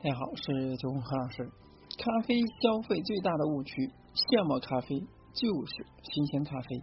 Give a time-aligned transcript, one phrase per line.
[0.00, 1.42] 大家好，我是九红何老师。
[1.98, 5.00] 咖啡消费最大的误区，现磨咖啡
[5.34, 6.80] 就是新鲜咖啡。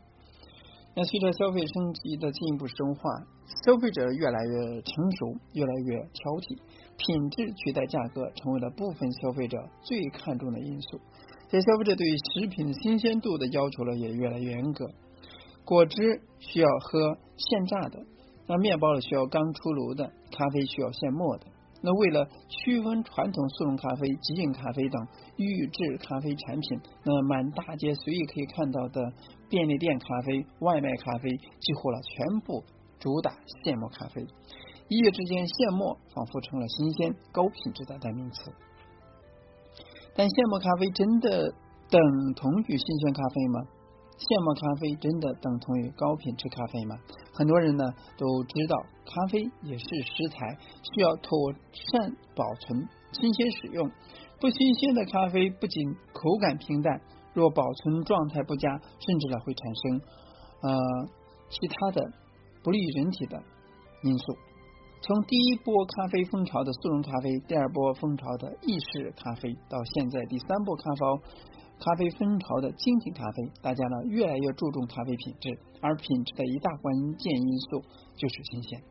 [0.98, 3.09] 那随着消费升级的进一步深化，
[3.64, 6.59] 消费者越来越成熟，越来越挑剔，
[6.98, 11.00] 品质取代价格成为了部分消费者最看重的因素。
[11.47, 14.91] 在消费者对食品新鲜度的要求呢，也越来越严格。
[15.63, 15.95] 果汁
[16.39, 18.04] 需要喝现榨的，
[18.45, 21.47] 那面包呢需要刚出炉的，咖啡需要现磨的。
[21.86, 25.07] 那为了区分传统速溶咖啡、即饮咖啡等
[25.38, 29.13] 预制咖啡产品，那满大街随意可以看到的
[29.48, 32.63] 便利店咖啡、外卖咖啡，几乎了全部
[32.98, 33.31] 主打
[33.63, 34.26] 现磨咖啡。
[34.88, 38.52] 一夜之间，现磨仿佛成了新鲜、高品质的代名词。
[40.15, 41.54] 但现磨咖啡真的
[41.91, 42.02] 等
[42.35, 43.62] 同于新鲜咖啡吗？
[44.17, 46.98] 现磨咖啡真的等同于高品质咖啡吗？
[47.38, 47.84] 很多人呢
[48.17, 51.53] 都知道，咖啡也是食材，需要妥
[51.91, 53.91] 善保存、新鲜使用。
[54.39, 57.01] 不新鲜的咖啡不仅口感平淡，
[57.34, 60.01] 若保存状态不佳，甚至呢会产生
[60.62, 61.07] 呃
[61.49, 62.10] 其他的
[62.63, 63.43] 不利人体的
[64.03, 64.38] 因素。
[65.01, 71.06] 从第一波咖啡风潮的速溶咖啡，第二波风潮的意式咖啡，到现在第三波咖啡。
[71.79, 77.81] 咖啡风潮的精品咖啡，大家呢越来越注重咖啡品质，而品质的一大关键因素
[78.16, 78.81] 就是新鲜。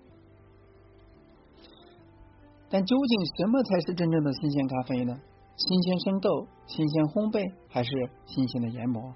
[2.70, 5.16] 但究竟什么才是真正的新鲜咖啡呢？
[5.56, 7.90] 新鲜生豆、新鲜烘焙，还是
[8.26, 9.14] 新鲜的研磨？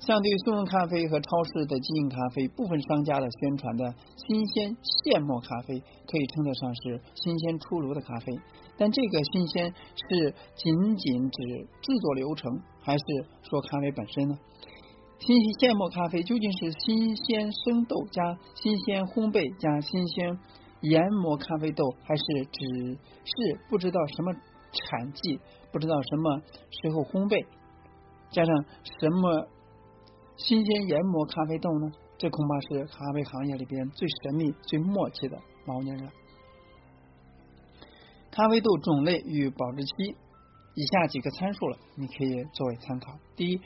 [0.00, 8.36] 相对速溶咖啡和超市的即饮咖啡，部分商家的宣传的新鲜现磨咖啡，可以称得上是新鲜出炉的咖啡。
[8.76, 11.42] 但这个新鲜是仅仅指
[11.80, 13.04] 制作流程，还是
[13.42, 14.38] 说咖啡本身呢？
[15.20, 20.38] 新鲜现磨咖啡究竟是新鲜生豆加新鲜烘焙加新鲜
[20.80, 24.32] 研磨咖啡豆，还是只是不知道什么
[24.72, 25.38] 产季，
[25.72, 26.38] 不知道什么
[26.70, 27.46] 时候烘焙，
[28.30, 28.64] 加上
[29.00, 29.46] 什么
[30.36, 31.92] 新鲜研磨咖啡豆呢？
[32.18, 36.10] 这恐怕是咖啡行业里边最神秘、最默契的猫腻了。
[38.34, 40.16] 咖啡豆种类与保质期，
[40.74, 43.16] 以下几个参数了，你可以作为参考。
[43.36, 43.60] 第一，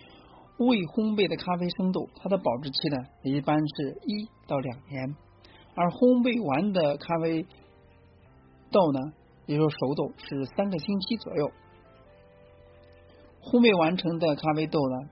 [0.59, 5.17] 未烘焙的咖啡生豆，它的保质期呢一般是一到两年，
[5.75, 7.47] 而烘焙完的咖啡
[8.71, 9.01] 豆呢，
[9.47, 11.50] 也就是熟豆是三个星期左右。
[13.41, 15.09] 烘焙完成的咖啡豆呢，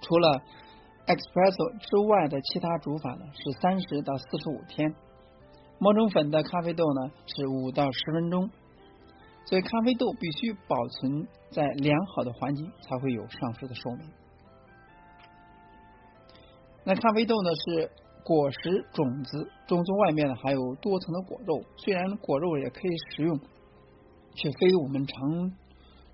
[0.00, 0.40] 除了
[1.04, 4.94] espresso 之外的其他煮法呢是三十到四十五天。
[5.78, 8.50] 磨成粉的咖啡豆呢是五到十分钟，
[9.44, 14.10] 所以咖啡豆必须保存在良好的环境才会有上述的寿命。
[16.84, 17.90] 那咖啡豆呢是
[18.24, 23.38] 果实种子，种子外面呢还有多层的果肉，虽然果肉也可以食用，
[24.34, 25.50] 却非我们常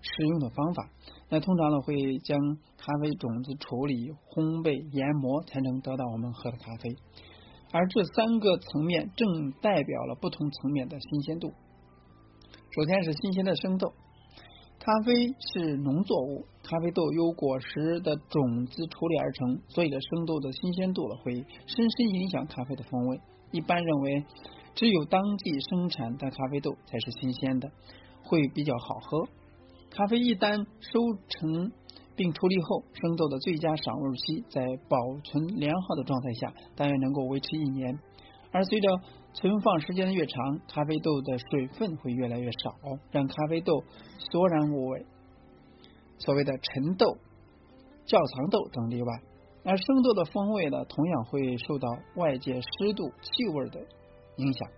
[0.00, 0.88] 使用的方法。
[1.28, 2.38] 那通常呢会将
[2.76, 6.96] 咖啡种子处理、烘焙、研磨，才能得到我们喝的咖啡。
[7.72, 11.52] 而这三个层面正代表了不同层面的新鲜度。
[12.70, 13.92] 首先是新鲜的生豆，
[14.78, 23.20] 咖啡是农作物，咖啡豆由果实的种子处理而成，所以的生豆的新鲜度会深深影响咖啡的风味。
[23.50, 24.24] 一般认为，
[24.74, 27.70] 只有当季生产的咖啡豆才是新鲜的，
[28.22, 29.28] 会比较好喝。
[29.90, 31.72] 咖啡一旦收成。
[32.16, 37.98] 并处理后，生豆的最佳赏味期在保存良好的状态下，大约能够维持一年。
[38.50, 38.88] 而随着
[39.32, 42.74] 存放时间越长，咖啡豆的水分会越来越少，
[43.10, 43.82] 让咖啡豆
[44.30, 45.06] 索然无味。
[46.18, 47.16] 所谓的陈豆、
[48.04, 49.12] 窖藏豆等例外。
[49.64, 53.80] 而生豆的风味呢，同样会受到外界湿度、气味的
[54.36, 54.68] 影响。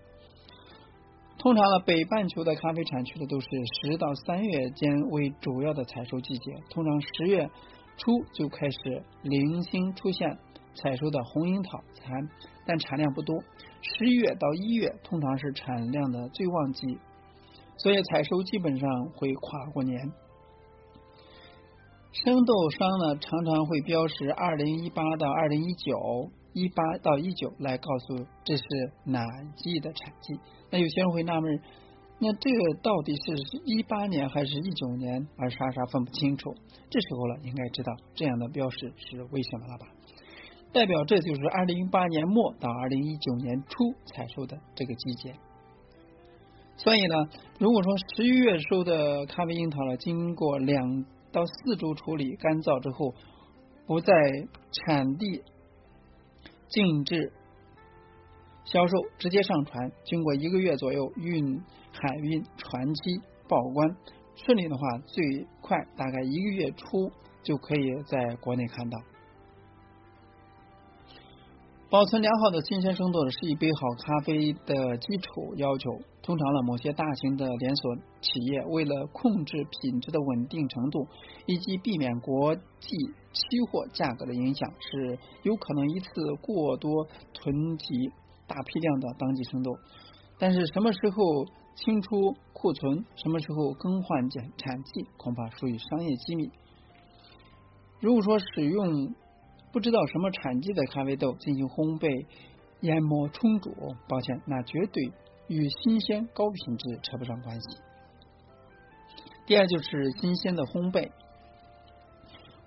[1.44, 3.47] 通常呢，北半球的咖啡产区呢都是
[3.82, 6.55] 十到三月间为主要的采收季节。
[6.71, 7.50] 通常十月
[7.99, 10.38] 初就开始零星出现
[10.75, 12.31] 采收的红樱桃产，
[12.65, 13.37] 但产量不多。
[13.82, 16.99] 十一月到一月通常是产量的最旺季，
[17.76, 20.00] 所以采收基本上会跨过年。
[22.12, 26.31] 生豆商呢常常会标识二零一八到二零一九。
[26.54, 28.64] 一八到一九来告诉这是
[29.04, 29.24] 哪
[29.56, 30.38] 季的产季，
[30.70, 31.60] 那有些人会纳闷，
[32.20, 33.34] 那这个到底是
[33.64, 36.54] 一八年还是一九年，而傻傻分不清楚。
[36.88, 39.86] 这时候了，应该知道这样的标识是为什么了吧？
[40.72, 45.34] 代表这就是二零一八年末到二零一九年初采收的这个季节。
[46.76, 47.16] 所以呢，
[47.58, 53.12] 如果说十一月收的咖啡樱桃了，经过两到四周处理干燥之后，
[53.86, 54.12] 不在
[54.70, 55.42] 产地。
[56.69, 57.32] 禁止
[58.64, 61.62] 销售直接上船，经过一个月左右运
[61.93, 63.96] 海运船期报关，
[64.34, 67.12] 顺利的话，最快大概一个月初
[67.43, 68.99] 就可以在国内看到。
[71.90, 75.92] 保存良好的新鲜生豆是一杯好咖啡的基础要求。
[76.22, 81.06] 通常呢，某些大型的连锁企业为了控制品质的稳定程度，
[81.46, 82.96] 以及避免国际
[83.32, 86.08] 期货价格的影响，是有可能一次
[86.40, 87.94] 过多囤积
[88.48, 89.70] 大批量的当季生豆。
[90.38, 91.44] 但是什么时候
[91.76, 96.50] 清出库存，什么时候更换减产季，恐怕属于商业机密。
[98.00, 99.14] 如果说使用。
[99.75, 102.26] 不知道什么产地的咖啡豆进行烘焙、
[102.79, 103.75] 研磨、冲煮，
[104.09, 105.03] 抱歉，那绝对
[105.49, 107.67] 与新鲜高品质扯不上关系。
[109.47, 111.11] 第二就是新鲜的烘焙，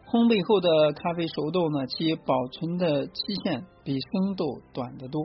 [0.05, 5.23] 烘焙后的咖啡熟豆呢，其保存的期限比生豆短得多。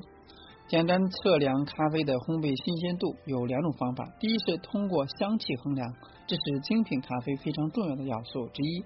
[0.68, 5.92] 简单测量咖啡的烘焙新鲜度有两种方法，第一是通过香气衡量，
[6.28, 8.84] 这是精品咖啡非常重要的要素之一。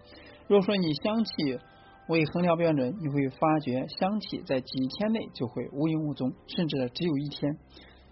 [0.49, 1.61] 如果说你香气，
[2.08, 7.58] 为衡量标准，你会发觉香气在几天内就会无影无踪，甚至只有一天。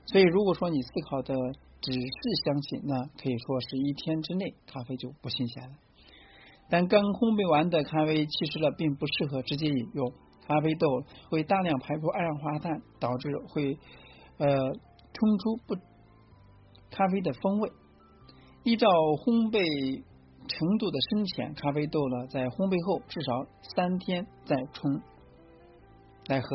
[0.07, 1.35] 所以，如果说你思考的
[1.81, 2.01] 只是
[2.45, 5.71] 香气，那可以说是一天之内咖啡就不新鲜了。
[6.69, 10.13] 但刚烘焙完的咖啡其实呢，并不适合直接饮用，
[10.49, 13.79] 咖啡豆会大量排出二氧化碳，导致会
[14.39, 14.49] 呃
[15.13, 15.77] 冲出不
[16.91, 17.71] 咖啡的风味。
[18.65, 20.03] 依照烘焙。
[20.47, 25.01] 程度的深浅，咖啡豆呢，在烘焙后至少三天再冲
[26.27, 26.49] 来喝。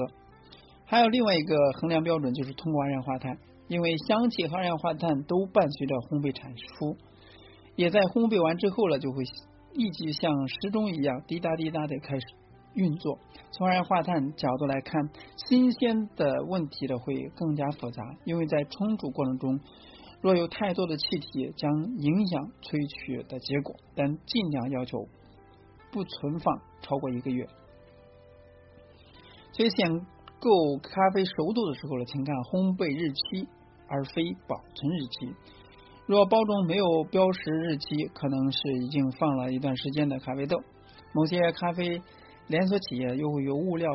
[0.86, 3.38] 还有另外一个衡量标准，就是通过二氧化碳，
[3.68, 6.98] 因为香气和二氧化碳都伴随着烘焙产出，
[7.76, 9.24] 也在烘焙完之后呢，就会
[9.74, 12.26] 立即像时钟一样滴答滴答的开始
[12.74, 13.18] 运作。
[13.52, 15.10] 从二氧化碳角度来看，
[15.50, 19.60] 新鲜的问题呢会更加复杂，因为在冲煮过程中。
[20.22, 25.08] 若有太多的气体，将影响萃取的结果，但尽量要求
[25.92, 27.48] 不存放超过一个月。
[29.54, 30.06] 所以选
[30.40, 33.48] 购咖啡熟度的时候呢，请看烘焙日期，
[33.88, 35.36] 而非保存日期。
[36.06, 40.58] 若包装没有标识日期，可能是已经放了一段时间的咖啡豆。
[41.14, 42.02] 某些咖啡
[42.48, 43.88] 连锁企业又会有物料。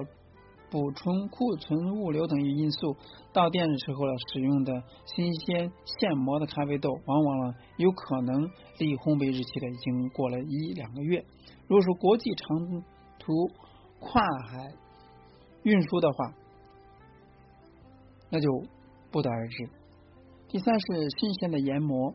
[0.74, 2.96] 补充库存、物流等因素，
[3.32, 4.72] 到店的时候呢，使用的
[5.06, 8.42] 新鲜现磨的咖啡豆，往往呢有可能
[8.80, 11.24] 离烘焙日期呢已经过了一两个月。
[11.68, 12.82] 如果说国际长
[13.20, 13.32] 途
[14.00, 14.74] 跨海
[15.62, 16.34] 运输的话，
[18.28, 18.50] 那就
[19.12, 19.68] 不得而知。
[20.48, 22.14] 第三是新鲜的研磨，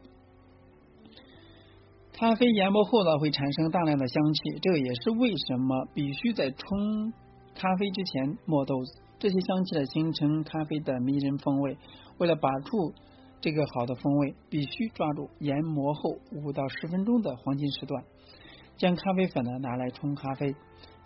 [2.12, 7.14] 咖啡研磨后呢会产生大量的香气，这也是为什么必须在冲。
[7.56, 11.78] 咖啡之前磨豆子，这些香气呢形成咖啡的迷人风味。
[12.18, 12.94] 为了把住
[13.42, 18.04] 这个好的风味，必须抓住研磨后五到十分钟的黄金时段，
[18.78, 20.56] 将咖啡粉呢拿来冲咖啡，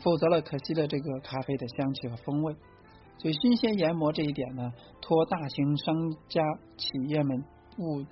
[0.04, 2.56] 否则了可惜了这个咖啡的香气和风味。
[3.18, 5.96] 所以新鲜研磨这一点呢，托大型商
[6.30, 6.44] 家
[6.78, 7.44] 企业们
[7.76, 8.04] 不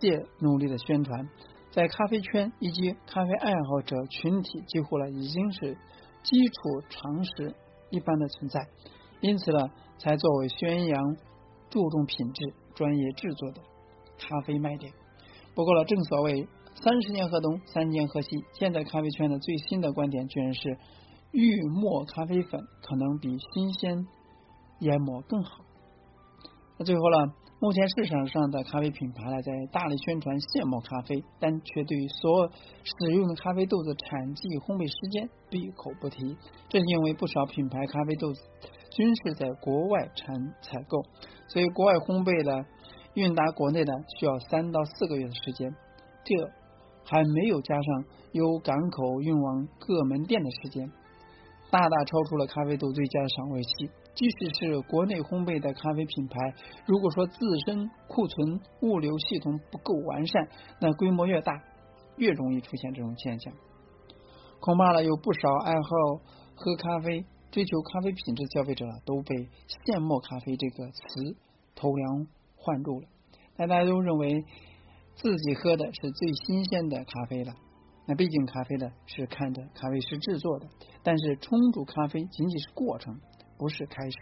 [0.00, 1.28] 懈努力的宣传，
[1.70, 5.76] 在咖啡圈以及咖啡爱好者群体几乎呢已经是。
[6.28, 7.54] 基础常识
[7.88, 8.68] 一般的存在，
[9.22, 11.16] 因此呢，才作为宣扬
[11.70, 13.62] 注重品质、专业制作的
[14.18, 14.92] 咖啡卖点。
[15.54, 18.44] 不过呢，正所谓三十年河东，三年河西。
[18.52, 20.76] 现在咖啡圈的最新的观点居然是，
[21.32, 24.06] 预磨咖啡粉可能比新鲜
[24.80, 25.64] 研磨更好。
[26.76, 27.32] 那最后呢？
[27.60, 32.48] 目前市场上的咖啡品牌呢，在大力宣传现磨咖啡，但却对所
[32.84, 36.36] 使用的咖啡豆子产季、烘焙时间闭口不提。
[36.68, 38.40] 正因为不少品牌咖啡豆子
[38.92, 41.02] 均是在国外产采购，
[41.48, 42.64] 所以国外烘焙的
[43.14, 45.74] 运达国内呢，需要三到四个月的时间。
[46.22, 46.36] 这
[47.04, 50.88] 还没有加上由港口运往各门店的时间，
[51.72, 53.90] 大大超出了咖啡豆最佳的赏味期。
[54.18, 56.34] 即使是国内烘焙的咖啡品牌，
[56.86, 60.48] 如果说自身库存物流系统不够完善，
[60.80, 61.52] 那规模越大，
[62.16, 63.54] 越容易出现这种现象。
[64.58, 65.88] 恐怕呢，有不少爱好
[66.56, 69.48] 喝咖啡、追求咖啡品质消费者都被
[69.86, 71.36] “现磨咖啡”这个词
[71.76, 73.06] 头凉换住了。
[73.56, 74.44] 大家都认为
[75.14, 77.54] 自己喝的是最新鲜的咖啡了。
[78.04, 80.66] 那毕竟咖啡呢是看着咖啡师制作的，
[81.04, 83.20] 但是冲煮咖啡仅仅是过程。
[83.58, 84.16] 不是开始，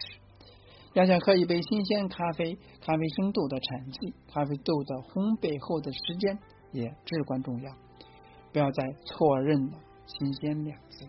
[0.93, 6.39] 要想喝一杯新鲜咖啡，咖啡生豆的产季，咖啡豆的烘焙后的时间
[6.71, 7.71] 也至关重要。
[8.51, 9.77] 不要再错认了
[10.07, 11.07] “新鲜”两字。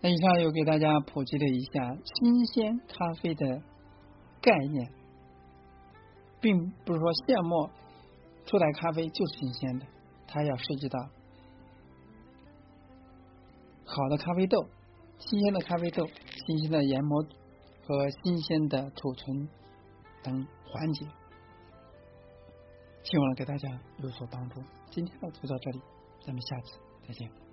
[0.00, 3.62] 那以上又给大家普及了一下新鲜咖啡的
[4.40, 4.92] 概念，
[6.40, 7.70] 并不是说现磨
[8.44, 9.86] 出来咖啡就是新鲜的，
[10.28, 11.08] 它要涉及到
[13.94, 14.66] 好的咖啡豆、
[15.18, 16.04] 新鲜的咖啡豆、
[16.46, 17.22] 新鲜的研磨
[17.86, 19.48] 和新鲜的储存
[20.22, 21.06] 等环节。
[23.04, 24.60] 希望给大家有所帮助。
[24.90, 25.80] 今天呢就到这里，
[26.26, 27.43] 咱们下次再见。